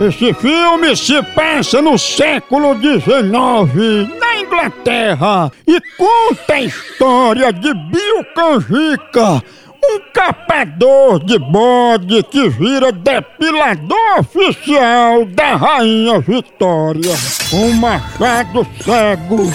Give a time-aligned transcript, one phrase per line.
[0.00, 8.24] Esse filme se passa no século XIX, na Inglaterra, e conta a história de Bill
[8.34, 9.42] Canjica,
[9.84, 17.14] um capador de bode que vira depilador oficial da Rainha Vitória.
[17.52, 19.52] Um machado cego,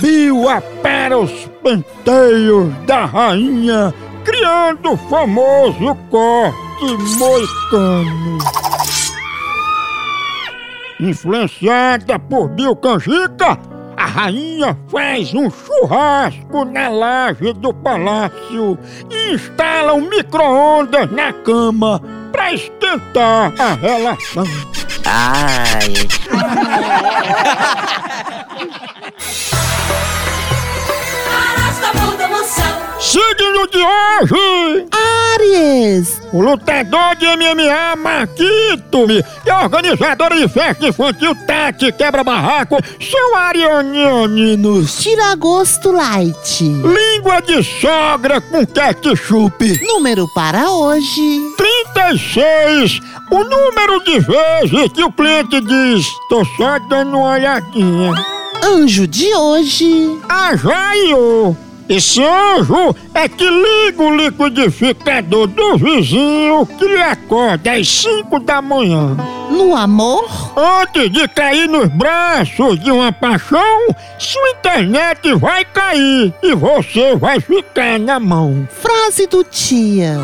[0.00, 3.92] Bill apara os penteios da rainha,
[4.24, 6.86] criando o famoso corte
[7.18, 8.71] moicano.
[11.02, 13.58] Influenciada por Bill Canjica,
[13.96, 18.78] a rainha faz um churrasco na laje do palácio
[19.10, 24.46] e instala um micro-ondas na cama para esquentar a relação.
[32.30, 33.00] Moção.
[33.00, 34.86] Signo de hoje!
[35.34, 39.06] Aries, O lutador de MMA Marquito
[39.44, 45.02] e a organizadora de festa infantil Tati Quebra Barraco são arianianinos.
[45.02, 46.62] Tiragosto Light.
[46.62, 49.86] Língua de sogra com ketchup.
[49.86, 53.00] Número para hoje: 36.
[53.30, 58.14] O número de vezes que o cliente diz: Tô só dando uma olhadinha.
[58.64, 60.18] Anjo de hoje.
[60.26, 61.54] Ajaio.
[61.94, 68.62] Esse anjo é que liga o liquidificador do vizinho que lhe acorda às 5 da
[68.62, 69.14] manhã.
[69.50, 70.24] No amor,
[70.56, 73.60] Antes de cair nos braços de uma paixão,
[74.18, 78.66] sua internet vai cair e você vai ficar na mão.
[78.70, 80.16] frase do dia.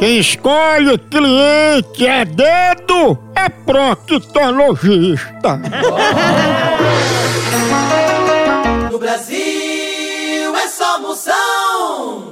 [0.00, 5.60] Quem escolhe cliente a dedo é proctologista.
[8.90, 9.61] No Brasil
[10.82, 12.31] Somos são.